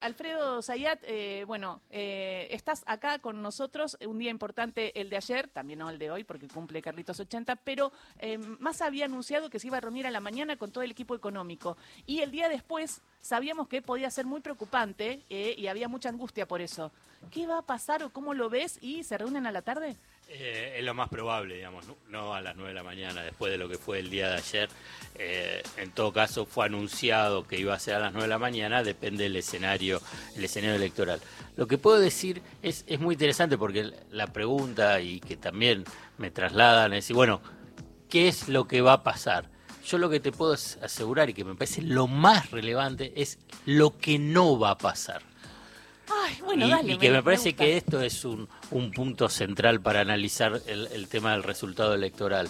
Alfredo 0.00 0.62
Zayat, 0.62 0.98
eh, 1.02 1.44
bueno, 1.46 1.82
eh, 1.90 2.48
estás 2.52 2.82
acá 2.86 3.18
con 3.18 3.42
nosotros, 3.42 3.98
un 4.06 4.18
día 4.18 4.30
importante 4.30 4.98
el 4.98 5.10
de 5.10 5.16
ayer, 5.16 5.48
también 5.48 5.80
no 5.80 5.90
el 5.90 5.98
de 5.98 6.10
hoy 6.10 6.24
porque 6.24 6.48
cumple 6.48 6.80
Carlitos 6.80 7.20
80, 7.20 7.56
pero 7.56 7.92
eh, 8.18 8.38
más 8.38 8.80
había 8.80 9.04
anunciado 9.04 9.50
que 9.50 9.58
se 9.58 9.66
iba 9.66 9.76
a 9.76 9.80
reunir 9.80 10.06
a 10.06 10.10
la 10.10 10.20
mañana 10.20 10.56
con 10.56 10.72
todo 10.72 10.82
el 10.84 10.90
equipo 10.90 11.14
económico 11.14 11.76
y 12.06 12.20
el 12.20 12.30
día 12.30 12.48
después 12.48 13.02
sabíamos 13.20 13.68
que 13.68 13.82
podía 13.82 14.10
ser 14.10 14.24
muy 14.24 14.40
preocupante 14.40 15.22
y 15.28 15.66
había 15.66 15.86
mucha 15.86 16.08
angustia 16.08 16.48
por 16.48 16.62
eso. 16.62 16.90
¿Qué 17.30 17.46
va 17.46 17.58
a 17.58 17.62
pasar 17.62 18.02
o 18.02 18.10
cómo 18.10 18.32
lo 18.32 18.48
ves 18.48 18.78
y 18.80 19.04
se 19.04 19.18
reúnen 19.18 19.46
a 19.46 19.52
la 19.52 19.60
tarde? 19.60 19.98
Eh, 20.32 20.76
es 20.78 20.84
lo 20.84 20.94
más 20.94 21.08
probable, 21.08 21.56
digamos, 21.56 21.86
¿no? 22.08 22.32
a 22.32 22.40
las 22.40 22.54
9 22.54 22.68
de 22.68 22.74
la 22.74 22.84
mañana, 22.84 23.22
después 23.22 23.50
de 23.50 23.58
lo 23.58 23.68
que 23.68 23.78
fue 23.78 23.98
el 23.98 24.10
día 24.10 24.28
de 24.28 24.36
ayer. 24.36 24.68
Eh, 25.16 25.60
en 25.76 25.90
todo 25.90 26.12
caso, 26.12 26.46
fue 26.46 26.66
anunciado 26.66 27.48
que 27.48 27.58
iba 27.58 27.74
a 27.74 27.80
ser 27.80 27.94
a 27.96 27.98
las 27.98 28.12
9 28.12 28.26
de 28.26 28.28
la 28.28 28.38
mañana, 28.38 28.84
depende 28.84 29.24
del 29.24 29.34
escenario, 29.34 30.00
el 30.36 30.44
escenario 30.44 30.76
electoral. 30.76 31.20
Lo 31.56 31.66
que 31.66 31.78
puedo 31.78 31.98
decir 31.98 32.42
es, 32.62 32.84
es 32.86 33.00
muy 33.00 33.16
interesante 33.16 33.58
porque 33.58 33.90
la 34.12 34.28
pregunta 34.28 35.00
y 35.00 35.18
que 35.18 35.36
también 35.36 35.82
me 36.16 36.30
trasladan 36.30 36.92
es 36.92 37.10
bueno, 37.10 37.42
¿qué 38.08 38.28
es 38.28 38.48
lo 38.48 38.68
que 38.68 38.82
va 38.82 38.92
a 38.92 39.02
pasar? 39.02 39.50
Yo 39.84 39.98
lo 39.98 40.08
que 40.10 40.20
te 40.20 40.30
puedo 40.30 40.52
asegurar 40.52 41.28
y 41.28 41.34
que 41.34 41.44
me 41.44 41.56
parece 41.56 41.82
lo 41.82 42.06
más 42.06 42.52
relevante 42.52 43.12
es 43.16 43.40
lo 43.66 43.98
que 43.98 44.20
no 44.20 44.60
va 44.60 44.70
a 44.70 44.78
pasar 44.78 45.29
y, 46.82 46.98
que 46.98 47.10
me, 47.10 47.22
parece 47.22 47.54
que 47.54 47.76
esto 47.76 48.00
es 48.00 48.24
un, 48.24 48.48
punto 48.94 49.28
central 49.28 49.80
para 49.80 50.00
analizar 50.00 50.60
el, 50.66 51.08
tema 51.08 51.32
del 51.32 51.42
resultado 51.42 51.94
electoral. 51.94 52.48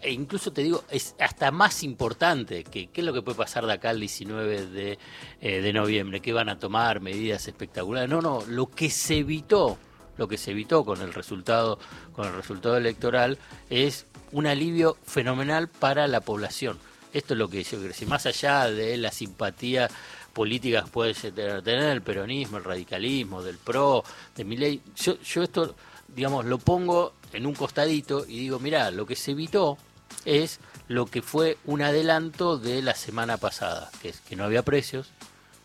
E 0.00 0.12
incluso 0.12 0.52
te 0.52 0.62
digo, 0.62 0.84
es 0.90 1.14
hasta 1.18 1.50
más 1.50 1.82
importante 1.82 2.64
que 2.64 2.86
qué 2.86 3.00
es 3.02 3.06
lo 3.06 3.12
que 3.12 3.20
puede 3.20 3.36
pasar 3.36 3.66
de 3.66 3.74
acá 3.74 3.90
al 3.90 4.00
19 4.00 4.66
de, 4.66 4.98
eh, 5.40 5.60
de 5.60 5.72
noviembre, 5.72 6.20
que 6.20 6.32
van 6.32 6.48
a 6.48 6.58
tomar 6.58 7.00
medidas 7.00 7.46
espectaculares. 7.48 8.08
No, 8.08 8.22
no, 8.22 8.42
lo 8.46 8.70
que 8.70 8.88
se 8.88 9.18
evitó, 9.18 9.78
lo 10.16 10.26
que 10.26 10.38
se 10.38 10.52
evitó 10.52 10.84
con 10.84 11.02
el 11.02 11.12
resultado, 11.12 11.78
con 12.12 12.26
el 12.26 12.34
resultado 12.34 12.78
electoral 12.78 13.36
es 13.68 14.06
un 14.32 14.46
alivio 14.46 14.96
fenomenal 15.04 15.68
para 15.68 16.06
la 16.06 16.20
población. 16.20 16.78
Esto 17.12 17.34
es 17.34 17.38
lo 17.38 17.48
que 17.48 17.62
yo 17.62 17.78
creo. 17.78 17.92
Si 17.92 18.06
más 18.06 18.26
allá 18.26 18.70
de 18.70 18.96
la 18.96 19.10
simpatía 19.10 19.88
políticas 20.32 20.88
puede 20.88 21.14
tener 21.14 21.90
el 21.90 22.02
peronismo, 22.02 22.58
el 22.58 22.64
radicalismo, 22.64 23.42
del 23.42 23.58
PRO, 23.58 24.04
de 24.36 24.44
mi 24.44 24.56
ley. 24.56 24.80
Yo, 24.96 25.42
esto, 25.42 25.74
digamos, 26.08 26.44
lo 26.44 26.58
pongo 26.58 27.14
en 27.32 27.46
un 27.46 27.54
costadito 27.54 28.24
y 28.26 28.38
digo, 28.38 28.58
mirá, 28.58 28.90
lo 28.90 29.06
que 29.06 29.16
se 29.16 29.32
evitó 29.32 29.76
es 30.24 30.60
lo 30.88 31.06
que 31.06 31.22
fue 31.22 31.58
un 31.64 31.82
adelanto 31.82 32.58
de 32.58 32.82
la 32.82 32.94
semana 32.94 33.36
pasada, 33.36 33.90
que 34.02 34.10
es 34.10 34.20
que 34.20 34.36
no 34.36 34.44
había 34.44 34.62
precios, 34.62 35.10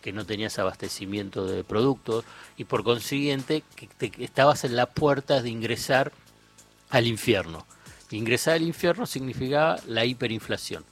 que 0.01 0.13
no 0.13 0.25
tenías 0.25 0.59
abastecimiento 0.59 1.45
de 1.47 1.63
productos 1.63 2.25
y 2.57 2.65
por 2.65 2.83
consiguiente 2.83 3.63
que 3.75 4.11
estabas 4.23 4.63
en 4.63 4.75
las 4.75 4.89
puertas 4.89 5.43
de 5.43 5.49
ingresar 5.49 6.11
al 6.89 7.07
infierno. 7.07 7.65
Ingresar 8.11 8.55
al 8.55 8.61
infierno 8.61 9.07
significaba 9.07 9.79
la 9.87 10.05
hiperinflación. 10.05 10.85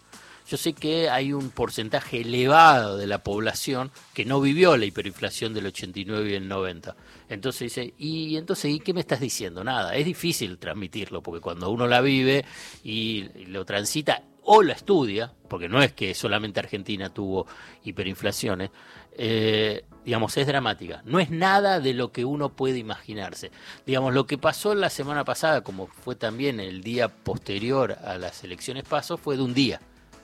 Yo 0.48 0.58
sé 0.58 0.74
que 0.74 1.10
hay 1.10 1.32
un 1.32 1.52
porcentaje 1.52 2.22
elevado 2.22 2.98
de 2.98 3.08
la 3.08 3.24
población 3.24 3.92
que 4.14 4.26
no 4.26 4.42
vivió 4.42 4.76
la 4.76 4.86
hiperinflación 4.86 5.54
del 5.54 5.68
89 5.68 6.32
y 6.32 6.34
el 6.34 6.48
90. 6.48 6.96
Entonces 7.30 7.62
dice, 7.62 7.94
¿y 7.98 8.36
entonces 8.36 8.72
¿y 8.72 8.80
qué 8.80 8.94
me 8.94 9.00
estás 9.00 9.22
diciendo? 9.22 9.64
Nada, 9.64 9.96
es 9.96 10.06
difícil 10.06 10.58
transmitirlo 10.58 11.24
porque 11.24 11.40
cuando 11.40 11.70
uno 11.72 11.88
la 11.88 12.02
vive 12.02 12.44
y 12.84 13.30
lo 13.46 13.64
transita 13.64 14.24
o 14.46 14.62
la 14.62 14.74
estudia, 14.74 15.32
porque 15.48 15.70
no 15.70 15.82
es 15.82 15.94
que 15.94 16.14
solamente 16.14 16.60
Argentina 16.60 17.10
tuvo 17.10 17.48
hiperinflaciones, 17.86 18.72
eh, 19.16 19.86
digamos, 20.04 20.36
es 20.36 20.46
dramática. 20.46 21.02
No 21.06 21.22
es 21.22 21.30
nada 21.30 21.80
de 21.80 21.94
lo 21.94 22.12
que 22.12 22.26
uno 22.26 22.50
puede 22.50 22.80
imaginarse. 22.80 23.52
Digamos, 23.86 24.14
lo 24.14 24.28
que 24.28 24.38
pasó 24.38 24.76
la 24.76 24.90
semana 24.90 25.24
pasada, 25.24 25.62
como 25.62 25.88
fue 25.88 26.16
también 26.16 26.60
el 26.60 26.84
día 26.84 27.08
posterior 27.08 27.98
a 28.04 28.18
las 28.18 28.44
elecciones 28.44 28.84
paso, 28.84 29.16
fue 29.18 29.38
de 29.38 29.44
un 29.44 29.54
día 29.54 29.80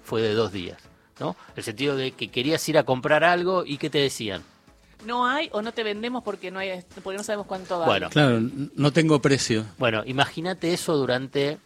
fue 0.09 0.21
de 0.23 0.33
dos 0.33 0.51
días, 0.51 0.81
¿no? 1.19 1.35
El 1.55 1.63
sentido 1.63 1.95
de 1.95 2.11
que 2.11 2.29
querías 2.29 2.67
ir 2.67 2.79
a 2.79 2.83
comprar 2.83 3.23
algo 3.23 3.63
y 3.63 3.77
que 3.77 3.91
te 3.91 3.99
decían. 3.99 4.41
No 5.05 5.27
hay 5.27 5.49
o 5.53 5.61
no 5.61 5.71
te 5.71 5.83
vendemos 5.83 6.23
porque 6.23 6.49
no 6.49 6.59
hay, 6.59 6.83
porque 7.03 7.17
no 7.17 7.23
sabemos 7.23 7.45
cuánto 7.45 7.79
vale. 7.79 7.91
Bueno, 7.91 8.09
claro, 8.09 8.41
no 8.41 8.91
tengo 8.91 9.21
precio. 9.21 9.65
Bueno, 9.77 10.03
imagínate 10.05 10.73
eso 10.73 10.97
durante 10.97 11.59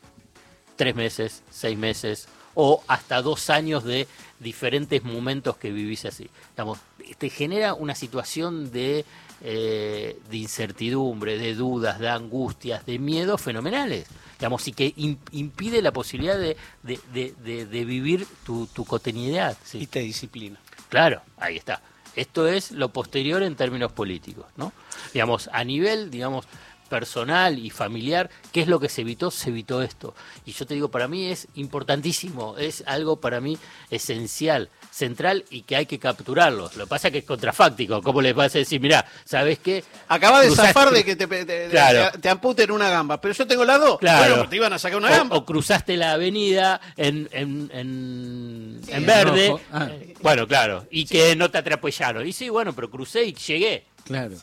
tres 0.75 0.93
meses, 0.93 1.41
seis 1.49 1.77
meses 1.77 2.27
o 2.53 2.83
hasta 2.87 3.21
dos 3.21 3.49
años 3.49 3.85
de 3.85 4.07
diferentes 4.39 5.03
momentos 5.03 5.55
que 5.57 5.71
vivís 5.71 6.05
así. 6.05 6.29
Digamos, 6.51 6.79
te 7.17 7.29
genera 7.29 7.73
una 7.73 7.95
situación 7.95 8.71
de, 8.71 9.05
eh, 9.41 10.19
de 10.29 10.37
incertidumbre, 10.37 11.37
de 11.37 11.55
dudas, 11.55 11.97
de 11.97 12.09
angustias, 12.09 12.85
de 12.85 12.99
miedos 12.99 13.41
fenomenales 13.41 14.05
digamos, 14.43 14.67
y 14.67 14.73
que 14.73 14.93
impide 15.31 15.81
la 15.81 15.93
posibilidad 15.93 16.37
de, 16.37 16.57
de, 16.83 17.85
vivir 17.85 18.27
tu, 18.45 18.67
tu 18.67 18.83
cotidianidad. 18.83 19.57
Y 19.71 19.87
te 19.87 20.01
disciplina. 20.01 20.59
Claro, 20.89 21.21
ahí 21.37 21.55
está. 21.55 21.81
Esto 22.13 22.49
es 22.49 22.71
lo 22.71 22.89
posterior 22.89 23.41
en 23.41 23.55
términos 23.55 23.93
políticos, 23.93 24.45
¿no? 24.57 24.73
Digamos, 25.13 25.49
a 25.53 25.63
nivel, 25.63 26.11
digamos, 26.11 26.45
personal 26.93 27.57
y 27.57 27.71
familiar, 27.71 28.29
¿qué 28.51 28.61
es 28.61 28.67
lo 28.67 28.79
que 28.79 28.87
se 28.87 29.01
evitó? 29.01 29.31
Se 29.31 29.49
evitó 29.49 29.81
esto. 29.81 30.13
Y 30.45 30.51
yo 30.51 30.67
te 30.67 30.75
digo, 30.75 30.89
para 30.89 31.07
mí 31.07 31.25
es 31.25 31.47
importantísimo, 31.55 32.55
es 32.59 32.83
algo 32.85 33.19
para 33.19 33.41
mí 33.41 33.57
esencial, 33.89 34.69
central 34.91 35.43
y 35.49 35.63
que 35.63 35.75
hay 35.75 35.87
que 35.87 35.97
capturarlo. 35.97 36.69
Lo 36.75 36.83
que 36.83 36.87
pasa 36.87 37.07
es 37.07 37.13
que 37.13 37.17
es 37.17 37.25
contrafáctico. 37.25 38.03
¿Cómo 38.03 38.21
les 38.21 38.35
vas 38.35 38.53
a 38.53 38.59
decir, 38.59 38.79
mira, 38.79 39.07
¿sabes 39.25 39.57
qué? 39.57 39.83
Acaba 40.07 40.41
de 40.41 40.51
zafar 40.51 40.91
de 40.91 41.03
que 41.03 41.15
te, 41.15 41.25
te, 41.25 42.29
amputen 42.29 42.69
una 42.69 42.91
gamba, 42.91 43.19
pero 43.19 43.33
yo 43.33 43.47
tengo 43.47 43.65
las 43.65 43.79
dos. 43.79 43.97
Claro. 43.97 44.35
Bueno, 44.35 44.49
te 44.49 44.55
iban 44.57 44.73
a 44.73 44.77
sacar 44.77 44.99
una 44.99 45.09
gamba. 45.09 45.35
O 45.35 45.45
cruzaste 45.45 45.97
la 45.97 46.11
avenida 46.11 46.79
en, 46.95 47.27
en, 47.31 47.71
en, 47.73 49.05
verde. 49.07 49.55
Ah. 49.71 49.89
Bueno, 50.21 50.47
claro. 50.47 50.85
Y 50.91 51.07
que 51.07 51.35
no 51.35 51.49
te 51.49 51.57
atropellaron. 51.57 52.27
Y 52.27 52.33
sí, 52.33 52.49
bueno, 52.49 52.73
pero 52.73 52.91
crucé 52.91 53.23
y 53.23 53.33
llegué. 53.33 53.85
Claro. 54.03 54.35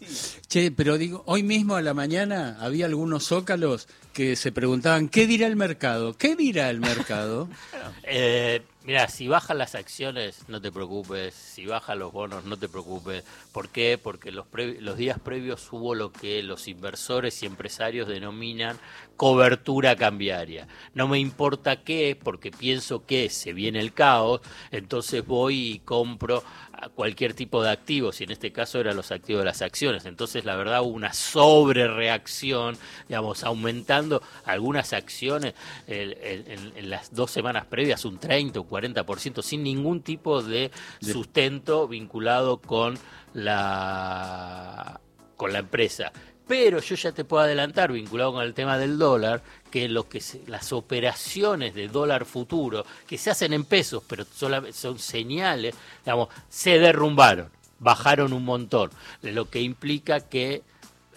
Che, 0.48 0.70
pero 0.70 0.96
digo, 0.96 1.22
hoy 1.26 1.42
mismo 1.42 1.76
a 1.76 1.82
la 1.82 1.94
mañana 1.94 2.56
había 2.60 2.86
algunos 2.86 3.26
zócalos 3.26 3.88
que 4.12 4.34
se 4.34 4.52
preguntaban, 4.52 5.08
¿qué 5.08 5.26
dirá 5.26 5.46
el 5.46 5.56
mercado? 5.56 6.16
¿Qué 6.16 6.34
dirá 6.34 6.70
el 6.70 6.80
mercado? 6.80 7.48
eh, 8.02 8.62
mira, 8.84 9.08
si 9.08 9.28
bajan 9.28 9.58
las 9.58 9.74
acciones, 9.74 10.48
no 10.48 10.60
te 10.60 10.72
preocupes. 10.72 11.34
Si 11.34 11.66
bajan 11.66 11.98
los 11.98 12.12
bonos, 12.12 12.44
no 12.44 12.56
te 12.56 12.68
preocupes. 12.68 13.22
¿Por 13.52 13.68
qué? 13.68 13.98
Porque 14.02 14.32
los, 14.32 14.46
los 14.80 14.96
días 14.96 15.18
previos 15.20 15.70
hubo 15.72 15.94
lo 15.94 16.10
que 16.10 16.42
los 16.42 16.66
inversores 16.66 17.42
y 17.42 17.46
empresarios 17.46 18.08
denominan 18.08 18.78
cobertura 19.16 19.96
cambiaria. 19.96 20.66
No 20.94 21.06
me 21.06 21.18
importa 21.18 21.84
qué, 21.84 22.18
porque 22.20 22.50
pienso 22.50 23.04
que 23.04 23.28
se 23.28 23.52
viene 23.52 23.78
el 23.78 23.92
caos, 23.92 24.40
entonces 24.70 25.26
voy 25.26 25.72
y 25.72 25.78
compro 25.80 26.42
cualquier 26.88 27.34
tipo 27.34 27.62
de 27.62 27.70
activos, 27.70 28.20
y 28.20 28.24
en 28.24 28.30
este 28.30 28.52
caso 28.52 28.80
eran 28.80 28.96
los 28.96 29.12
activos 29.12 29.40
de 29.40 29.46
las 29.46 29.62
acciones. 29.62 30.06
Entonces, 30.06 30.44
la 30.44 30.56
verdad, 30.56 30.82
hubo 30.82 30.90
una 30.90 31.12
sobrereacción, 31.12 32.76
digamos, 33.08 33.44
aumentando 33.44 34.22
algunas 34.44 34.92
acciones 34.92 35.54
en, 35.86 36.90
las 36.90 37.14
dos 37.14 37.30
semanas 37.30 37.66
previas 37.66 38.04
un 38.04 38.18
30 38.18 38.60
o 38.60 38.68
40%, 38.68 39.42
sin 39.42 39.62
ningún 39.62 40.02
tipo 40.02 40.42
de 40.42 40.70
sustento 41.00 41.86
vinculado 41.86 42.60
con 42.60 42.98
la, 43.34 45.00
con 45.36 45.52
la 45.52 45.60
empresa. 45.60 46.12
Pero 46.50 46.80
yo 46.80 46.96
ya 46.96 47.12
te 47.12 47.24
puedo 47.24 47.44
adelantar, 47.44 47.92
vinculado 47.92 48.32
con 48.32 48.42
el 48.42 48.54
tema 48.54 48.76
del 48.76 48.98
dólar, 48.98 49.40
que, 49.70 49.88
lo 49.88 50.08
que 50.08 50.20
las 50.48 50.72
operaciones 50.72 51.74
de 51.76 51.86
dólar 51.86 52.24
futuro, 52.24 52.84
que 53.06 53.18
se 53.18 53.30
hacen 53.30 53.52
en 53.52 53.64
pesos, 53.64 54.02
pero 54.08 54.24
solamente 54.34 54.76
son 54.76 54.98
señales, 54.98 55.76
digamos, 56.04 56.28
se 56.48 56.80
derrumbaron, 56.80 57.50
bajaron 57.78 58.32
un 58.32 58.44
montón, 58.44 58.90
lo 59.22 59.48
que 59.48 59.60
implica 59.60 60.28
que 60.28 60.64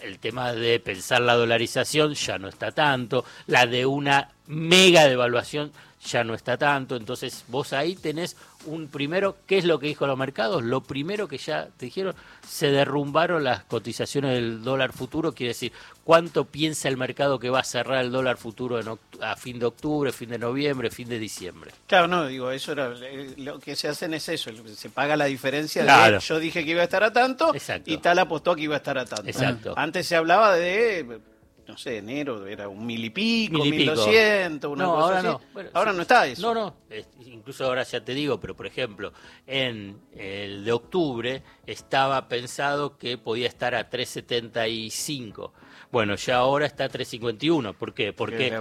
el 0.02 0.20
tema 0.20 0.52
de 0.52 0.78
pensar 0.78 1.20
la 1.20 1.34
dolarización 1.34 2.14
ya 2.14 2.38
no 2.38 2.46
está 2.46 2.70
tanto, 2.70 3.24
la 3.48 3.66
de 3.66 3.86
una 3.86 4.30
mega 4.46 5.08
devaluación 5.08 5.72
ya 6.04 6.24
no 6.24 6.34
está 6.34 6.56
tanto, 6.56 6.96
entonces 6.96 7.44
vos 7.48 7.72
ahí 7.72 7.96
tenés 7.96 8.36
un 8.66 8.88
primero, 8.88 9.36
¿qué 9.46 9.58
es 9.58 9.64
lo 9.64 9.78
que 9.78 9.86
dijo 9.86 10.06
los 10.06 10.18
mercados? 10.18 10.62
Lo 10.62 10.82
primero 10.82 11.28
que 11.28 11.38
ya 11.38 11.68
te 11.76 11.86
dijeron, 11.86 12.14
se 12.46 12.70
derrumbaron 12.70 13.44
las 13.44 13.64
cotizaciones 13.64 14.34
del 14.34 14.62
dólar 14.62 14.92
futuro, 14.92 15.32
quiere 15.34 15.48
decir, 15.48 15.72
¿cuánto 16.04 16.44
piensa 16.44 16.88
el 16.88 16.96
mercado 16.96 17.38
que 17.38 17.50
va 17.50 17.60
a 17.60 17.64
cerrar 17.64 18.04
el 18.04 18.12
dólar 18.12 18.36
futuro 18.36 18.80
a 19.20 19.36
fin 19.36 19.58
de 19.58 19.66
octubre, 19.66 20.12
fin 20.12 20.30
de 20.30 20.38
noviembre, 20.38 20.90
fin 20.90 21.08
de 21.08 21.18
diciembre? 21.18 21.72
Claro, 21.86 22.06
no, 22.06 22.26
digo, 22.26 22.50
eso 22.50 22.72
era, 22.72 22.92
eh, 23.02 23.34
lo 23.38 23.58
que 23.58 23.76
se 23.76 23.88
hacen 23.88 24.14
es 24.14 24.28
eso, 24.28 24.50
se 24.74 24.90
paga 24.90 25.16
la 25.16 25.26
diferencia 25.26 25.84
de 25.84 26.18
yo 26.20 26.38
dije 26.38 26.64
que 26.64 26.70
iba 26.70 26.80
a 26.80 26.84
estar 26.84 27.02
a 27.02 27.12
tanto 27.12 27.52
y 27.86 27.96
tal 27.98 28.18
apostó 28.18 28.54
que 28.54 28.62
iba 28.62 28.74
a 28.74 28.78
estar 28.78 28.98
a 28.98 29.04
tanto. 29.04 29.28
Exacto. 29.28 29.74
Antes 29.76 30.06
se 30.06 30.16
hablaba 30.16 30.54
de 30.54 31.20
no 31.66 31.76
sé, 31.78 31.98
enero 31.98 32.46
era 32.46 32.68
un 32.68 32.84
mil 32.84 33.04
y 33.04 33.10
pico, 33.10 33.64
Mil 33.64 33.86
doscientos, 33.86 34.70
una 34.70 34.84
No, 34.84 34.90
cosa 34.94 35.04
ahora 35.04 35.18
así. 35.18 35.26
no. 35.28 35.40
Bueno, 35.52 35.70
ahora 35.72 35.90
sí. 35.92 35.96
no 35.96 36.02
está 36.02 36.26
eso. 36.26 36.42
No, 36.42 36.54
no, 36.54 36.76
es- 36.90 37.08
incluso 37.26 37.64
ahora 37.64 37.82
ya 37.84 38.04
te 38.04 38.12
digo, 38.14 38.38
pero 38.40 38.54
por 38.54 38.66
ejemplo, 38.66 39.12
en 39.46 39.98
el 40.16 40.64
de 40.64 40.72
octubre 40.72 41.42
estaba 41.66 42.28
pensado 42.28 42.96
que 42.98 43.16
podía 43.18 43.48
estar 43.48 43.74
a 43.74 43.88
3.75. 43.90 45.52
Bueno, 45.90 46.14
ya 46.16 46.36
ahora 46.36 46.66
está 46.66 46.84
a 46.84 46.88
3.51. 46.90 47.74
¿Por 47.74 47.94
qué? 47.94 48.12
Porque 48.12 48.36
Que, 48.36 48.46
eh, 48.48 48.60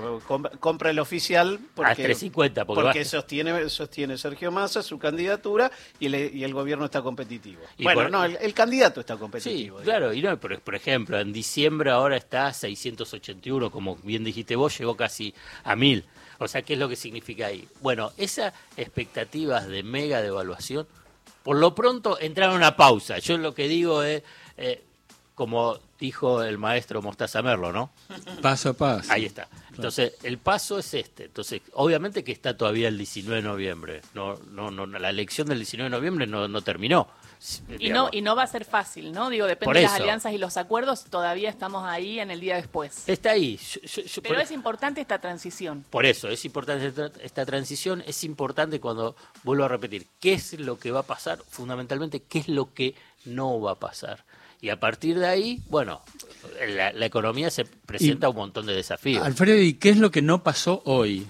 compra, 0.59 0.89
el 0.91 0.99
oficial 0.99 1.59
porque, 1.75 1.91
a 1.91 1.95
3.50, 1.95 2.65
porque, 2.65 2.81
porque 2.83 3.05
sostiene, 3.05 3.69
sostiene 3.69 4.17
Sergio 4.17 4.51
Massa 4.51 4.83
su 4.83 4.99
candidatura 4.99 5.71
y, 5.99 6.05
el- 6.07 6.35
y 6.35 6.43
el 6.43 6.53
gobierno 6.53 6.85
está 6.85 7.01
competitivo. 7.01 7.61
Y 7.77 7.83
bueno, 7.83 8.01
por- 8.03 8.11
no, 8.11 8.23
el, 8.25 8.37
el 8.41 8.53
candidato 8.53 8.99
está 8.99 9.13
Sí, 9.15 9.19
competitivo. 9.19 9.79
digamos. 9.79 9.83
claro, 9.83 10.13
y 10.13 10.21
no, 10.21 10.39
pero 10.39 10.59
por 10.59 10.75
ejemplo, 10.75 11.19
en 11.19 11.33
diciembre 11.33 11.91
ahora 11.91 12.17
está 12.17 12.47
a 12.47 12.53
681, 12.53 13.71
como 13.71 13.95
bien 14.03 14.23
dijiste 14.23 14.55
vos, 14.55 14.77
llegó 14.77 14.95
casi 14.95 15.33
a 15.63 15.75
1000. 15.75 16.05
O 16.39 16.47
sea, 16.47 16.61
¿qué 16.61 16.73
es 16.73 16.79
lo 16.79 16.89
que 16.89 16.95
significa 16.95 17.47
ahí? 17.47 17.67
Bueno, 17.81 18.11
esas 18.17 18.53
expectativas 18.75 19.67
de 19.67 19.83
mega 19.83 20.21
devaluación, 20.21 20.87
por 21.43 21.57
lo 21.57 21.73
pronto 21.75 22.17
entraron 22.19 22.55
a 22.55 22.57
una 22.57 22.75
pausa. 22.77 23.19
Yo 23.19 23.37
lo 23.37 23.53
que 23.53 23.67
digo 23.67 24.03
es, 24.03 24.23
eh, 24.57 24.81
como 25.35 25.79
dijo 25.99 26.43
el 26.43 26.57
maestro 26.57 27.01
Mostaza 27.01 27.41
Merlo, 27.41 27.71
¿no? 27.71 27.91
Paso 28.41 28.69
a 28.69 28.73
paso. 28.73 29.11
Ahí 29.11 29.25
está. 29.25 29.47
Entonces, 29.71 30.13
el 30.23 30.37
paso 30.37 30.77
es 30.77 30.93
este. 30.93 31.25
Entonces, 31.25 31.61
obviamente 31.73 32.23
que 32.23 32.31
está 32.31 32.55
todavía 32.55 32.87
el 32.89 32.97
19 32.97 33.41
de 33.41 33.47
noviembre. 33.47 34.01
No, 34.13 34.35
no, 34.51 34.69
no, 34.69 34.85
la 34.85 35.09
elección 35.09 35.47
del 35.47 35.57
19 35.59 35.89
de 35.89 35.95
noviembre 35.97 36.27
no, 36.27 36.47
no 36.47 36.61
terminó. 36.61 37.07
Y 37.79 37.89
no, 37.89 38.07
y 38.11 38.21
no 38.21 38.35
va 38.37 38.43
a 38.43 38.47
ser 38.47 38.63
fácil, 38.63 39.11
¿no? 39.11 39.29
Digo, 39.29 39.47
depende 39.47 39.79
de 39.79 39.81
las 39.83 39.91
alianzas 40.03 40.31
y 40.33 40.37
los 40.37 40.55
acuerdos, 40.55 41.03
todavía 41.05 41.49
estamos 41.49 41.83
ahí 41.85 42.19
en 42.19 42.31
el 42.31 42.39
día 42.39 42.55
después. 42.55 43.09
Está 43.09 43.31
ahí. 43.31 43.57
Yo- 43.57 43.81
yo- 43.81 44.01
yo- 44.03 44.21
Pero 44.21 44.35
por- 44.35 44.43
es 44.43 44.51
importante 44.51 45.01
esta 45.01 45.19
transición. 45.19 45.83
Por 45.89 46.05
eso, 46.05 46.29
es 46.29 46.45
importante 46.45 46.93
esta 47.21 47.45
transición, 47.45 48.01
es 48.07 48.23
importante 48.23 48.79
cuando, 48.79 49.15
vuelvo 49.43 49.65
a 49.65 49.67
repetir, 49.67 50.07
qué 50.21 50.33
es 50.33 50.57
lo 50.59 50.77
que 50.79 50.91
va 50.91 51.01
a 51.01 51.03
pasar, 51.03 51.39
fundamentalmente, 51.49 52.21
qué 52.23 52.39
es 52.39 52.47
lo 52.47 52.73
que 52.73 52.95
no 53.25 53.59
va 53.59 53.71
a 53.71 53.75
pasar. 53.79 54.23
Y 54.63 54.69
a 54.69 54.79
partir 54.79 55.19
de 55.19 55.27
ahí, 55.27 55.61
bueno, 55.67 56.01
la, 56.69 56.93
la 56.93 57.05
economía 57.05 57.51
se 57.51 57.65
presenta 57.65 58.27
Y- 58.27 58.29
un 58.29 58.35
montón 58.37 58.65
de 58.65 58.73
desafíos. 58.73 59.21
Alfredo, 59.25 59.61
¿y 59.61 59.73
qué 59.73 59.89
es 59.89 59.97
lo 59.97 60.09
que 60.09 60.21
no 60.21 60.41
pasó 60.41 60.81
hoy? 60.85 61.27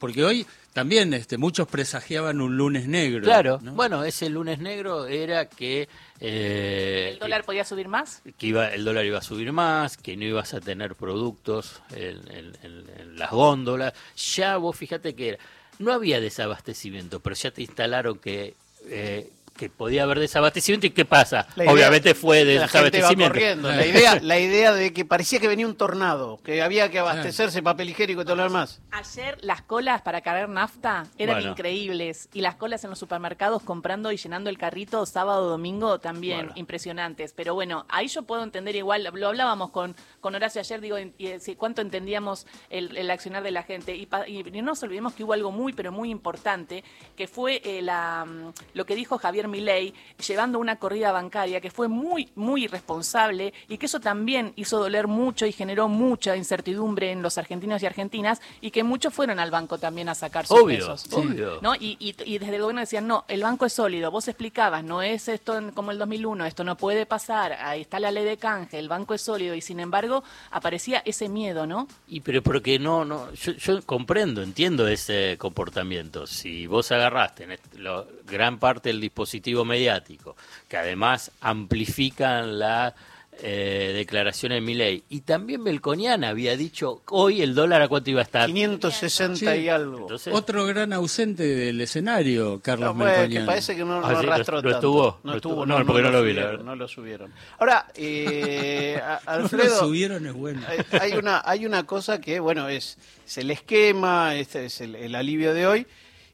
Porque 0.00 0.24
hoy 0.24 0.44
también 0.72 1.14
este, 1.14 1.38
muchos 1.38 1.68
presagiaban 1.68 2.40
un 2.40 2.56
lunes 2.56 2.88
negro. 2.88 3.22
Claro, 3.22 3.60
¿no? 3.62 3.74
bueno, 3.74 4.02
ese 4.02 4.28
lunes 4.28 4.58
negro 4.58 5.06
era 5.06 5.48
que... 5.48 5.88
eh, 6.18 7.10
¿El 7.12 7.18
dólar 7.20 7.44
podía 7.44 7.64
subir 7.64 7.86
más? 7.86 8.22
que 8.36 8.46
iba, 8.48 8.68
el 8.74 8.84
dólar 8.84 9.06
iba 9.06 9.18
a 9.18 9.22
subir 9.22 9.52
más, 9.52 9.96
que 9.96 10.16
no 10.16 10.24
ibas 10.24 10.52
a 10.52 10.60
tener 10.60 10.96
productos 10.96 11.80
en, 11.94 12.18
en- 12.28 12.56
en- 12.64 12.84
en 12.98 13.18
las 13.20 13.30
góndolas. 13.30 13.92
Ya 14.34 14.56
vos 14.56 14.76
fíjate 14.76 15.14
que 15.14 15.28
era- 15.30 15.38
no 15.78 15.92
había 15.92 16.20
desabastecimiento, 16.20 17.20
pero 17.20 17.36
ya 17.36 17.52
te 17.52 17.62
instalaron 17.62 18.18
que, 18.18 18.54
eh, 18.88 19.30
que 19.58 19.68
podía 19.68 20.04
haber 20.04 20.18
desabastecimiento. 20.20 20.86
¿Y 20.86 20.90
qué 20.90 21.04
pasa? 21.04 21.46
Idea- 21.56 21.70
Obviamente 21.72 22.14
fue 22.14 22.44
que 22.44 22.54
la 22.54 22.68
gente 22.68 22.78
va 22.78 23.10
desabastecimiento. 23.10 23.34
corriendo. 23.34 23.68
La 23.78 23.84
idea, 23.86 24.18
la 24.22 24.38
idea 24.38 24.72
de 24.72 24.92
que 24.94 25.04
parecía 25.04 25.40
que 25.40 25.48
venía 25.48 25.66
un 25.66 25.76
tornado, 25.76 26.38
que 26.42 26.62
había 26.62 26.90
que 26.90 26.98
abastecerse 27.00 27.62
papel 27.62 27.90
higiénico 27.90 28.22
y 28.22 28.24
todo 28.24 28.36
lo 28.36 28.44
demás. 28.44 28.80
Ayer 28.92 29.36
las 29.42 29.60
colas 29.62 30.00
para 30.02 30.20
cargar 30.22 30.48
nafta 30.48 31.04
eran 31.18 31.36
Bueno. 31.36 31.50
increíbles 31.50 32.28
y 32.32 32.40
las 32.40 32.54
colas 32.54 32.84
en 32.84 32.90
los 32.90 32.98
supermercados 32.98 33.62
comprando 33.62 34.12
y 34.12 34.16
llenando 34.16 34.48
el 34.48 34.56
carrito 34.58 35.04
sábado 35.06 35.48
domingo 35.48 35.98
también 35.98 36.38
Bueno. 36.46 36.52
impresionantes. 36.56 37.32
Pero 37.34 37.54
bueno, 37.54 37.84
ahí 37.88 38.06
yo 38.08 38.22
puedo 38.22 38.42
entender 38.44 38.76
igual, 38.76 39.08
lo 39.12 39.28
hablábamos 39.28 39.70
con, 39.70 39.96
con 40.20 40.34
Horacio 40.34 40.60
ayer, 40.60 40.80
digo, 40.80 40.96
y, 40.98 41.38
cuánto 41.56 41.82
entendíamos 41.82 42.46
el, 42.70 42.96
el 42.96 43.10
accionar 43.10 43.42
de 43.42 43.50
la 43.50 43.64
gente. 43.64 43.96
Y, 43.96 44.08
y 44.28 44.42
no 44.62 44.62
nos 44.62 44.82
olvidemos 44.84 45.14
que 45.14 45.24
hubo 45.24 45.32
algo 45.32 45.50
muy, 45.50 45.72
pero 45.72 45.90
muy 45.90 46.10
importante, 46.10 46.84
que 47.16 47.26
fue 47.26 47.60
eh, 47.64 47.82
la, 47.82 48.24
mm, 48.24 48.52
lo 48.74 48.86
que 48.86 48.94
dijo 48.94 49.18
Javier 49.18 49.47
Milei, 49.48 49.92
llevando 50.26 50.58
una 50.58 50.76
corrida 50.76 51.12
bancaria 51.12 51.60
que 51.60 51.70
fue 51.70 51.88
muy, 51.88 52.28
muy 52.34 52.64
irresponsable 52.64 53.52
y 53.68 53.78
que 53.78 53.86
eso 53.86 54.00
también 54.00 54.52
hizo 54.56 54.78
doler 54.78 55.06
mucho 55.06 55.46
y 55.46 55.52
generó 55.52 55.88
mucha 55.88 56.36
incertidumbre 56.36 57.12
en 57.12 57.22
los 57.22 57.38
argentinos 57.38 57.82
y 57.82 57.86
argentinas 57.86 58.40
y 58.60 58.70
que 58.70 58.82
muchos 58.84 59.12
fueron 59.14 59.38
al 59.40 59.50
banco 59.50 59.78
también 59.78 60.08
a 60.08 60.14
sacar 60.14 60.46
sus 60.46 60.58
Obvio, 60.60 60.78
pesos. 60.78 61.06
obvio. 61.12 61.58
¿no? 61.62 61.74
Y, 61.74 61.96
y- 62.00 62.14
y 62.24 62.38
desde 62.38 62.56
el 62.56 62.62
gobierno 62.62 62.80
decían, 62.80 63.06
no, 63.06 63.24
el 63.28 63.42
banco 63.42 63.66
es 63.66 63.72
sólido, 63.72 64.10
vos 64.10 64.28
explicabas, 64.28 64.84
no 64.84 65.02
es 65.02 65.28
esto 65.28 65.58
como 65.74 65.90
el 65.90 65.98
2001, 65.98 66.44
esto 66.46 66.64
no 66.64 66.76
puede 66.76 67.06
pasar, 67.06 67.52
ahí 67.52 67.80
está 67.82 67.98
la 68.00 68.10
ley 68.10 68.24
de 68.24 68.36
canje, 68.36 68.78
el 68.78 68.88
banco 68.88 69.14
es 69.14 69.22
sólido 69.22 69.54
y 69.54 69.60
sin 69.60 69.80
embargo 69.80 70.22
aparecía 70.50 71.02
ese 71.04 71.28
miedo, 71.28 71.66
¿no? 71.66 71.88
Y 72.08 72.20
pero 72.20 72.42
porque 72.42 72.78
no, 72.78 73.04
no, 73.04 73.32
yo, 73.34 73.52
yo 73.52 73.82
comprendo, 73.82 74.42
entiendo 74.42 74.86
ese 74.88 75.36
comportamiento. 75.38 76.26
Si 76.26 76.66
vos 76.66 76.90
agarraste 76.92 77.44
en 77.44 77.52
este- 77.52 77.78
lo- 77.78 78.06
gran 78.26 78.58
parte 78.58 78.90
del 78.90 79.00
dispositivo 79.00 79.37
mediático, 79.64 80.36
que 80.68 80.76
además 80.76 81.30
amplifican 81.40 82.58
la 82.58 82.94
eh, 83.40 83.92
declaración 83.94 84.50
de 84.50 84.60
Milei, 84.60 85.04
y 85.10 85.20
también 85.20 85.62
Belconiana 85.62 86.30
había 86.30 86.56
dicho 86.56 87.02
hoy 87.10 87.40
el 87.40 87.54
dólar 87.54 87.82
a 87.82 87.86
cuánto 87.86 88.10
iba 88.10 88.18
a 88.18 88.24
estar. 88.24 88.46
560 88.48 89.54
y 89.54 89.60
Sí. 89.62 89.68
algo. 89.68 89.98
Entonces, 89.98 90.34
Otro 90.34 90.66
gran 90.66 90.92
ausente 90.92 91.44
del 91.44 91.80
escenario, 91.80 92.58
Carlos 92.60 92.96
No, 92.96 93.04
bueno, 93.04 93.28
que 93.32 93.40
parece 93.42 93.76
que 93.76 93.84
no, 93.84 93.98
Ah, 94.04 94.10
no 94.12 94.20
sí, 94.20 94.26
arrastró 94.26 94.56
lo- 94.56 94.62
lo 94.62 94.70
tanto. 94.72 94.78
estuvo, 94.88 95.20
No 95.22 95.30
lo 95.30 95.36
estuvo, 95.36 95.52
estuvo. 95.62 95.66
No, 95.66 95.86
porque 95.86 96.02
no 96.02 96.10
lo 96.10 96.22
vi, 96.24 96.30
subieron, 96.32 96.66
no 96.66 96.74
lo 96.74 96.88
subieron. 96.88 97.32
Ahora, 97.60 97.86
eh, 97.94 99.00
a- 99.24 99.38
No 99.52 99.56
lo 99.56 99.68
subieron, 99.78 100.26
es 100.26 100.32
bueno. 100.32 100.60
hay- 100.66 100.98
hay 100.98 101.12
una, 101.12 101.40
hay 101.44 101.64
una 101.64 101.86
cosa 101.86 102.20
que, 102.20 102.40
bueno, 102.40 102.68
es, 102.68 102.98
es 103.24 103.38
el 103.38 103.52
esquema, 103.52 104.34
este 104.34 104.64
es 104.64 104.80
el, 104.80 104.96
el 104.96 105.14
alivio 105.14 105.54
de 105.54 105.64
hoy. 105.68 105.86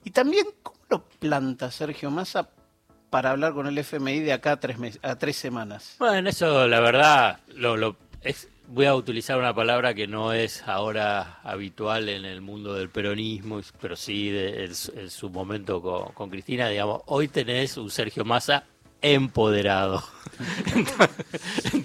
Y 0.05 0.11
también, 0.11 0.47
¿cómo 0.62 0.79
lo 0.89 1.05
planta 1.05 1.71
Sergio 1.71 2.11
Massa 2.11 2.49
para 3.14 3.31
hablar 3.31 3.52
con 3.52 3.69
el 3.69 3.78
FMI 3.78 4.19
de 4.19 4.32
acá 4.32 4.50
a 4.52 4.56
tres, 4.58 4.76
mes- 4.76 4.99
a 5.00 5.14
tres 5.14 5.37
semanas? 5.37 5.94
Bueno, 6.00 6.28
eso 6.28 6.66
la 6.66 6.81
verdad, 6.81 7.38
lo, 7.55 7.76
lo- 7.76 7.94
es- 8.22 8.49
voy 8.66 8.87
a 8.87 8.94
utilizar 8.96 9.38
una 9.38 9.55
palabra 9.55 9.94
que 9.94 10.08
no 10.08 10.32
es 10.32 10.64
ahora 10.66 11.38
habitual 11.44 12.08
en 12.08 12.25
el 12.25 12.40
mundo 12.40 12.75
del 12.75 12.88
peronismo, 12.88 13.61
pero 13.81 13.94
sí 13.94 14.31
de- 14.31 14.64
en, 14.64 14.75
su- 14.75 14.90
en 14.99 15.11
su 15.11 15.31
momento 15.31 15.81
con, 15.81 16.12
con 16.12 16.28
Cristina, 16.28 16.69
digamos, 16.69 17.02
hoy 17.06 17.28
tenés 17.28 17.76
un 17.76 17.88
Sergio 17.88 18.25
Massa 18.25 18.64
empoderado. 19.00 20.02
Entonces, 20.75 21.72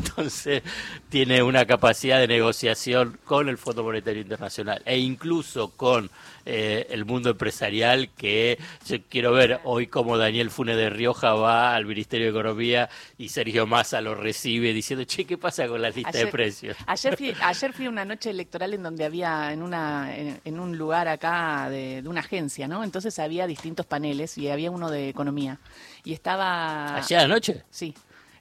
tiene 1.10 1.44
una 1.44 1.66
capacidad 1.66 2.20
de 2.20 2.28
negociación 2.28 3.20
con 3.24 3.50
el 3.50 3.58
Fondo 3.58 3.84
Monetario 3.84 4.22
Internacional 4.22 4.82
e 4.86 4.98
incluso 4.98 5.70
con 5.70 6.10
eh, 6.46 6.88
el 6.90 7.06
mundo 7.06 7.30
empresarial 7.32 8.10
que 8.18 8.58
yo 8.86 8.98
quiero 9.10 9.32
ver 9.32 9.60
hoy 9.64 9.88
cómo 9.88 10.18
Daniel 10.18 10.50
Funes 10.50 10.78
de 10.78 10.90
Rioja 10.90 11.34
va 11.34 11.76
al 11.76 11.86
Ministerio 11.86 12.28
de 12.28 12.32
Economía 12.32 12.90
y 13.18 13.30
Sergio 13.30 13.68
Massa 13.68 14.02
lo 14.02 14.16
recibe 14.16 14.74
diciendo, 14.74 15.06
che, 15.06 15.26
¿qué 15.26 15.38
pasa 15.38 15.68
con 15.68 15.82
la 15.82 15.90
lista 15.90 16.12
de 16.12 16.28
precios? 16.28 16.76
Ayer 16.88 17.16
fui, 17.16 17.34
ayer 17.42 17.74
fui 17.74 17.86
a 17.86 17.90
una 17.90 18.06
noche 18.06 18.30
electoral 18.30 18.74
en 18.74 18.84
donde 18.84 19.06
había 19.06 19.54
en 19.54 19.62
una 19.62 20.16
en, 20.16 20.42
en 20.44 20.60
un 20.60 20.78
lugar 20.78 21.08
acá 21.08 21.70
de, 21.70 22.02
de 22.02 22.10
una 22.10 22.22
agencia, 22.22 22.68
¿no? 22.68 22.84
Entonces 22.84 23.18
había 23.20 23.48
distintos 23.48 23.86
paneles 23.86 24.38
y 24.38 24.50
había 24.50 24.72
uno 24.72 24.90
de 24.90 25.10
economía 25.10 25.60
y 26.04 26.14
estaba 26.14 26.96
¿Ayer 26.98 27.20
anoche? 27.20 27.64
sí 27.70 27.94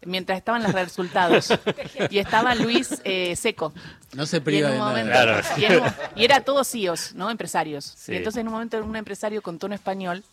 mientras 0.04 0.38
estaban 0.38 0.62
los 0.62 0.72
resultados 0.72 1.48
y 2.10 2.18
estaba 2.18 2.54
Luis 2.54 3.00
eh, 3.04 3.34
Seco 3.36 3.72
No 4.14 4.26
se 4.26 4.36
y, 4.36 4.38
en 4.38 4.44
priva 4.44 4.68
un 4.68 4.72
de 4.74 4.78
nada. 4.78 4.90
momento- 4.90 5.12
Claro. 5.12 5.40
y, 5.56 5.64
en 5.64 5.80
un- 5.82 5.92
y 6.16 6.24
era 6.24 6.40
todos 6.40 6.68
CEOs, 6.70 7.14
¿no? 7.14 7.30
Empresarios. 7.30 7.84
Sí. 7.96 8.12
Y 8.12 8.16
entonces 8.16 8.40
en 8.40 8.48
un 8.48 8.54
momento 8.54 8.82
un 8.82 8.96
empresario 8.96 9.42
con 9.42 9.58
tono 9.58 9.74
español, 9.74 10.24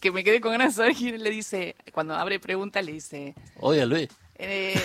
que 0.00 0.10
me 0.10 0.24
quedé 0.24 0.40
con 0.40 0.52
ganas 0.52 0.76
de 0.76 0.82
saber, 0.82 0.96
y 1.00 1.18
le 1.18 1.30
dice, 1.30 1.76
cuando 1.92 2.14
abre 2.14 2.40
pregunta, 2.40 2.80
le 2.80 2.92
dice, 2.92 3.34
Oye, 3.58 3.84
Luis. 3.84 4.08
eh, 4.36 4.80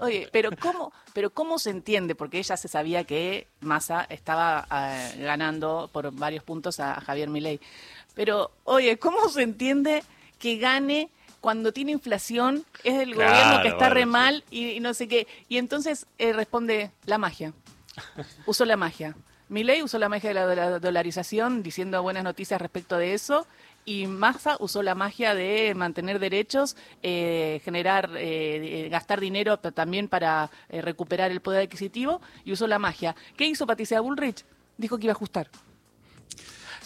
oye, 0.00 0.28
pero 0.32 0.50
¿cómo, 0.58 0.92
pero 1.12 1.30
¿cómo 1.30 1.58
se 1.60 1.70
entiende? 1.70 2.14
Porque 2.16 2.38
ella 2.38 2.56
se 2.56 2.66
sabía 2.66 3.04
que 3.04 3.46
Massa 3.60 4.04
estaba 4.10 4.66
eh, 4.72 5.18
ganando 5.22 5.88
por 5.92 6.10
varios 6.12 6.42
puntos 6.42 6.80
a, 6.80 6.94
a 6.98 7.00
Javier 7.00 7.28
Milei. 7.28 7.60
Pero, 8.14 8.50
oye, 8.64 8.98
¿cómo 8.98 9.28
se 9.28 9.42
entiende 9.42 10.02
que 10.40 10.56
gane 10.56 11.08
cuando 11.42 11.72
tiene 11.72 11.92
inflación? 11.92 12.64
Es 12.84 12.94
el 12.94 13.12
Claro, 13.14 13.30
gobierno 13.30 13.62
que 13.62 13.68
está 13.68 13.78
bueno, 13.88 13.94
re 13.94 14.06
mal 14.06 14.44
y, 14.50 14.70
y 14.70 14.80
no 14.80 14.94
sé 14.94 15.08
qué. 15.08 15.26
Y 15.50 15.58
entonces 15.58 16.06
eh, 16.18 16.32
responde 16.32 16.90
la 17.04 17.18
magia. 17.18 17.52
Usó 18.46 18.64
la 18.64 18.78
magia. 18.78 19.14
Milei 19.50 19.82
usó 19.82 19.98
la 19.98 20.08
magia 20.08 20.30
de 20.30 20.34
la, 20.34 20.46
de 20.46 20.56
la 20.56 20.78
dolarización 20.78 21.62
diciendo 21.62 22.00
buenas 22.02 22.24
noticias 22.24 22.58
respecto 22.58 22.96
de 22.96 23.12
eso 23.12 23.46
y 23.84 24.06
Massa 24.06 24.56
usó 24.60 24.82
la 24.82 24.94
magia 24.94 25.34
de 25.34 25.74
mantener 25.74 26.18
derechos, 26.20 26.74
eh, 27.02 27.60
generar, 27.64 28.10
eh, 28.16 28.86
eh, 28.86 28.88
gastar 28.88 29.20
dinero 29.20 29.58
también 29.58 30.08
para 30.08 30.48
eh, 30.70 30.80
recuperar 30.80 31.30
el 31.32 31.40
poder 31.42 31.64
adquisitivo 31.64 32.22
y 32.46 32.52
usó 32.52 32.66
la 32.66 32.78
magia. 32.78 33.14
¿Qué 33.36 33.44
hizo 33.44 33.66
Patricia 33.66 34.00
Bullrich? 34.00 34.44
Dijo 34.78 34.96
que 34.96 35.04
iba 35.04 35.12
a 35.12 35.16
ajustar. 35.16 35.50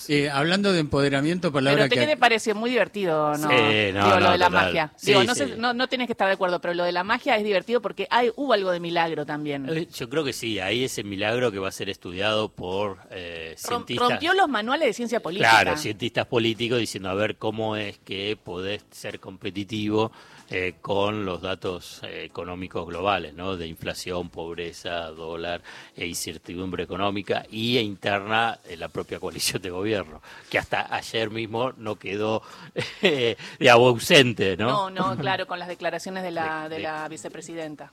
Eh, 0.09 0.31
hablando 0.31 0.73
de 0.73 0.81
empoderamiento, 0.81 1.53
palabra 1.53 1.85
Pero 1.85 1.89
te, 1.89 1.95
que... 1.97 2.01
¿qué 2.03 2.07
te 2.07 2.17
pareció? 2.17 2.55
Muy 2.55 2.71
divertido, 2.71 3.31
¿no? 3.37 3.49
Sí, 3.49 3.93
no, 3.93 4.05
Digo, 4.05 4.15
no, 4.15 4.21
lo 4.21 4.31
de 4.33 4.39
la 4.39 4.47
total. 4.47 4.65
magia. 4.67 4.93
Sí, 4.97 5.07
Digo, 5.09 5.25
no, 5.25 5.35
sí. 5.35 5.41
sé- 5.47 5.57
no, 5.57 5.75
no 5.75 5.89
tienes 5.89 6.07
que 6.07 6.13
estar 6.13 6.27
de 6.29 6.35
acuerdo, 6.35 6.61
pero 6.61 6.75
lo 6.75 6.85
de 6.85 6.93
la 6.93 7.05
magia 7.05 7.37
es 7.37 7.45
divertido 7.45 7.81
porque 7.83 8.07
hay, 8.11 8.31
hubo 8.37 8.53
algo 8.53 8.71
de 8.71 8.81
milagro 8.81 9.27
también. 9.27 9.67
Eh, 9.69 9.87
Yo 9.95 10.09
creo 10.09 10.25
que 10.25 10.33
sí, 10.33 10.59
ahí 10.61 10.85
ese 10.85 11.03
milagro 11.05 11.51
que 11.53 11.59
va 11.59 11.69
a 11.69 11.73
ser 11.73 11.89
estudiado 11.89 12.49
por 12.49 12.99
eh, 13.11 13.55
cientistas. 13.57 14.09
Rompió 14.11 14.35
los 14.35 14.49
manuales 14.49 14.87
de 14.89 14.93
ciencia 14.93 15.21
política. 15.21 15.51
Claro, 15.63 15.77
cientistas 15.77 16.27
políticos 16.27 16.79
diciendo 16.79 17.09
a 17.11 17.15
ver 17.15 17.37
cómo 17.37 17.77
es 17.77 17.99
que 17.99 18.37
podés 18.43 18.85
ser 18.91 19.21
competitivo 19.21 20.13
eh, 20.50 20.75
con 20.81 21.25
los 21.25 21.43
datos 21.43 22.00
eh, 22.05 22.23
económicos 22.25 22.87
globales, 22.87 23.35
¿no? 23.35 23.57
De 23.57 23.67
inflación, 23.67 24.31
pobreza, 24.31 25.07
dólar 25.11 25.62
e 25.97 26.07
incertidumbre 26.07 26.85
económica 26.85 27.45
y 27.50 27.76
e 27.79 27.83
interna 27.83 28.59
en 28.69 28.81
la 28.81 28.88
propia 28.88 29.19
coalición 29.19 29.61
de 29.62 29.71
gobierno, 29.71 30.23
que 30.49 30.59
hasta 30.59 30.95
ayer 30.95 31.31
mismo 31.31 31.73
no 31.76 31.97
quedó 31.97 32.43
eh, 33.03 33.37
de 33.59 33.71
ausente, 33.71 34.57
¿no? 34.57 34.91
No, 34.91 35.15
no, 35.15 35.17
claro, 35.21 35.47
con 35.47 35.59
las 35.59 35.69
declaraciones 35.69 36.23
de 36.23 36.31
la, 36.31 36.65
De- 36.65 36.69
de 36.69 36.76
de- 36.76 36.83
la 36.83 37.09
vicepresidenta. 37.09 37.91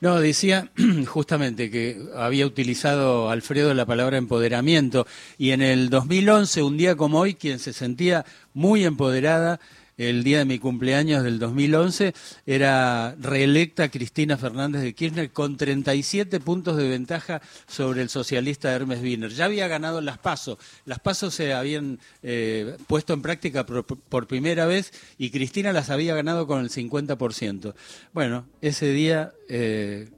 No, 0.00 0.18
decía 0.20 0.70
justamente 1.06 1.70
que 1.70 2.00
había 2.16 2.46
utilizado 2.46 3.30
Alfredo 3.30 3.72
la 3.74 3.86
palabra 3.86 4.16
empoderamiento 4.18 5.06
y 5.38 5.50
en 5.52 5.62
el 5.62 5.88
2011, 5.90 6.62
un 6.62 6.76
día 6.76 6.96
como 6.96 7.20
hoy, 7.20 7.34
quien 7.34 7.58
se 7.58 7.72
sentía 7.72 8.24
muy 8.54 8.84
empoderada, 8.84 9.60
el 10.08 10.24
día 10.24 10.38
de 10.38 10.44
mi 10.44 10.58
cumpleaños 10.58 11.22
del 11.22 11.38
2011, 11.38 12.14
era 12.46 13.14
reelecta 13.20 13.88
Cristina 13.90 14.36
Fernández 14.36 14.82
de 14.82 14.94
Kirchner 14.94 15.30
con 15.32 15.56
37 15.56 16.40
puntos 16.40 16.76
de 16.76 16.88
ventaja 16.88 17.40
sobre 17.66 18.02
el 18.02 18.08
socialista 18.08 18.72
Hermes 18.72 19.00
Wiener. 19.02 19.30
Ya 19.32 19.44
había 19.46 19.68
ganado 19.68 20.00
las 20.00 20.18
PASO. 20.18 20.58
Las 20.84 20.98
PASO 21.00 21.30
se 21.30 21.52
habían 21.54 21.98
eh, 22.22 22.76
puesto 22.86 23.12
en 23.12 23.22
práctica 23.22 23.64
por, 23.66 23.84
por 23.84 24.26
primera 24.26 24.66
vez 24.66 24.92
y 25.18 25.30
Cristina 25.30 25.72
las 25.72 25.90
había 25.90 26.14
ganado 26.14 26.46
con 26.46 26.60
el 26.60 26.70
50%. 26.70 27.74
Bueno, 28.12 28.46
ese 28.60 28.86
día... 28.92 29.32
eh, 29.48 30.08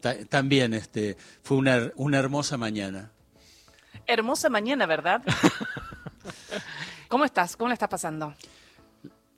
Ta- 0.00 0.16
también 0.24 0.72
este 0.72 1.18
fue 1.42 1.58
una, 1.58 1.92
una 1.94 2.18
hermosa 2.18 2.56
mañana. 2.56 3.10
Hermosa 4.06 4.48
mañana, 4.48 4.86
¿verdad? 4.86 5.20
¿Cómo 7.08 7.26
estás? 7.26 7.54
¿Cómo 7.54 7.68
la 7.68 7.74
estás 7.74 7.90
pasando? 7.90 8.34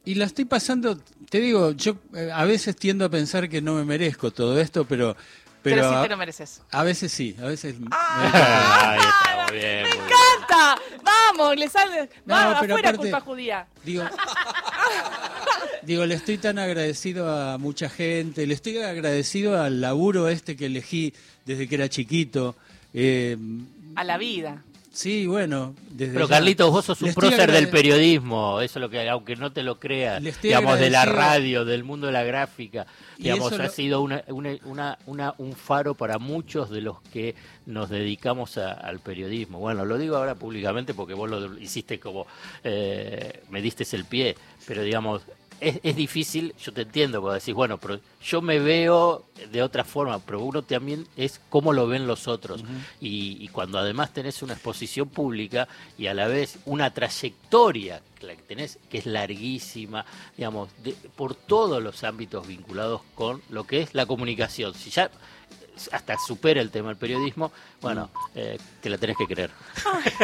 Y 0.05 0.15
la 0.17 0.25
estoy 0.25 0.45
pasando, 0.45 0.99
te 1.31 1.41
digo, 1.41 1.71
yo 1.73 1.97
eh, 2.15 2.31
a 2.35 2.45
veces 2.45 2.75
tiendo 2.77 3.05
a 3.05 3.09
pensar 3.09 3.49
que 3.49 3.63
no 3.63 3.75
me 3.75 3.85
merezco 3.85 4.31
todo 4.33 4.59
esto, 4.61 4.85
pero 4.85 5.17
Pero, 5.63 5.77
pero, 5.77 5.91
sí 5.97 6.03
te 6.03 6.09
lo 6.09 6.17
mereces. 6.17 6.61
a 6.73 6.83
veces 6.83 7.13
sí, 7.13 7.37
a 7.41 7.45
veces 7.47 7.79
me- 7.79 7.87
Ahí 7.93 8.99
está, 8.99 9.47
muy 9.49 9.59
bien, 9.59 9.83
muy 9.87 9.93
bien. 9.93 10.09
¡Canta! 10.49 10.83
¡Vamos! 11.05 11.57
Le 11.57 11.69
sale. 11.69 12.11
No, 12.27 12.35
Va, 12.35 12.61
pero 12.61 12.75
afuera 12.75 12.89
aparte- 12.91 12.99
culpa 12.99 13.21
judía. 13.21 13.67
digo 13.85 14.03
digo, 15.83 16.05
le 16.07 16.15
estoy 16.17 16.39
tan 16.39 16.59
agradecido 16.59 17.31
a 17.31 17.59
mucha 17.59 17.89
gente, 17.89 18.47
le 18.47 18.55
estoy 18.55 18.79
agradecido 18.79 19.61
al 19.61 19.81
laburo 19.81 20.29
este 20.29 20.57
que 20.57 20.67
elegí 20.67 21.15
desde 21.47 21.69
que 21.69 21.75
era 21.77 21.89
chiquito. 21.89 22.57
eh, 22.95 23.37
A 23.95 24.05
la 24.05 24.19
vida. 24.19 24.63
Sí, 24.93 25.27
bueno, 25.27 25.75
desde 25.91 26.13
Pero 26.15 26.27
ya- 26.29 26.37
Carlitos, 26.37 26.71
vos 26.71 26.85
sos 26.85 27.01
un 27.03 27.13
prócer 27.15 27.51
del 27.51 27.69
periodismo, 27.69 28.61
eso 28.61 28.79
es 28.79 28.81
lo 28.81 28.91
que, 28.91 29.09
aunque 29.09 29.37
no 29.37 29.53
te 29.53 29.63
lo 29.63 29.81
creas, 29.81 30.23
digamos, 30.43 30.79
de 30.79 30.91
la 30.91 31.05
radio, 31.05 31.65
del 31.65 31.83
mundo 31.85 32.07
de 32.07 32.13
la 32.13 32.23
gráfica, 32.25 32.87
Y 33.19 33.25
digamos, 33.25 33.53
ha 33.53 33.57
lo- 33.65 33.69
sido 33.71 34.01
una, 34.03 34.23
una, 34.29 34.57
una- 34.65 34.99
una- 35.07 35.35
un 35.39 35.55
faro 35.55 35.95
para 35.95 36.19
muchos 36.19 36.71
de 36.71 36.81
los 36.83 37.01
que 37.13 37.35
nos 37.67 37.89
dedicamos 37.91 38.59
a- 38.59 38.73
al 38.73 38.99
periodismo. 39.01 39.59
Bueno, 39.59 39.85
lo 39.85 39.99
digo 39.99 40.17
ahora 40.17 40.35
públicamente 40.35 40.95
porque 40.95 41.15
vos 41.15 41.29
lo 41.31 41.59
hiciste 41.59 41.99
como, 41.99 42.27
eh, 42.65 43.43
me 43.51 43.61
diste 43.63 43.85
el 43.97 44.05
pie, 44.05 44.37
pero 44.67 44.83
digamos, 44.83 45.23
es, 45.63 45.81
es 45.83 45.97
difícil, 45.97 46.55
yo 46.63 46.73
te 46.73 46.83
entiendo, 46.83 47.21
cuando 47.21 47.39
decís, 47.39 47.55
bueno, 47.55 47.79
pero 47.79 48.01
yo 48.23 48.43
me 48.43 48.59
veo 48.59 49.25
de 49.51 49.63
otra 49.63 49.85
forma, 49.85 50.19
pero 50.19 50.41
uno 50.43 50.63
también 50.63 51.07
es 51.17 51.41
cómo 51.49 51.73
lo 51.73 51.87
ven 51.87 52.07
los 52.07 52.29
otros. 52.29 52.63
y, 53.01 53.37
y 53.43 53.49
cuando 53.49 53.79
además 53.79 54.13
tenés 54.13 54.43
una 54.43 54.55
exposición 54.55 55.09
pública 55.09 55.69
y 55.99 56.07
a 56.09 56.15
la 56.15 56.27
vez 56.27 56.59
una 56.67 56.93
trayectoria 56.93 58.03
la 58.21 58.37
que 58.37 58.43
tenés, 58.43 58.79
que 58.89 58.99
es 58.99 59.07
larguísima, 59.07 60.05
digamos, 60.37 60.69
de- 60.85 60.95
por 61.17 61.35
todos 61.35 61.83
los 61.83 62.05
ámbitos 62.05 62.47
vinculados 62.47 63.01
con 63.17 63.43
lo 63.51 63.65
que 63.65 63.81
es 63.81 63.95
la 63.95 64.07
comunicación. 64.07 64.75
Si 64.75 64.91
ya 64.91 65.11
hasta 65.91 66.17
supera 66.19 66.61
el 66.61 66.71
tema 66.71 66.89
del 66.89 66.97
periodismo, 66.97 67.53
bueno, 67.81 68.11
eh, 68.35 68.59
te 68.81 68.91
la 68.91 68.99
tenés 68.99 69.17
que 69.17 69.27
creer. 69.27 69.51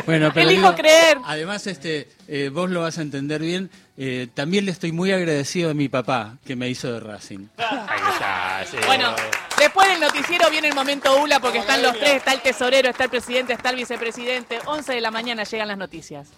Bueno, 0.07 0.31
pero 0.33 0.49
Elijo 0.49 0.67
digo, 0.69 0.77
creer. 0.77 1.19
Además, 1.25 1.67
este, 1.67 2.09
eh, 2.29 2.51
vos 2.53 2.71
lo 2.71 2.83
vas 2.83 2.99
a 2.99 3.03
entender 3.03 3.41
bien. 3.41 3.71
eh, 3.97 4.29
también 4.33 4.65
le 4.65 4.71
estoy 4.71 4.93
muy 4.93 5.13
agradecido 5.13 5.71
a 5.71 5.75
mi 5.75 5.89
papá 5.89 6.39
que 6.47 6.57
me 6.57 6.69
hizo 6.69 6.93
de 6.93 7.01
Racing. 7.01 7.47
Ahí 7.57 8.01
está, 8.13 8.65
sí. 8.71 8.77
Bueno, 8.87 9.15
después 9.59 9.89
del 9.89 10.01
noticiero 10.01 10.51
viene 10.51 10.69
el 10.69 10.75
momento 10.75 11.21
ULA 11.23 11.41
porque 11.41 11.59
están 11.59 11.83
los 11.83 11.99
tres, 11.99 12.17
está 12.17 12.33
el 12.33 12.41
tesorero, 12.41 12.89
está 12.89 13.05
el 13.05 13.11
presidente, 13.11 13.53
está 13.53 13.71
el 13.71 13.77
vicepresidente. 13.77 14.59
11 14.67 14.93
de 14.95 15.01
la 15.01 15.11
mañana 15.11 15.45
llegan 15.45 15.69
las 15.69 15.79
noticias. 15.79 16.29